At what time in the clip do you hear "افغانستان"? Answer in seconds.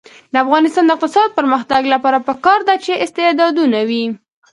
0.43-0.83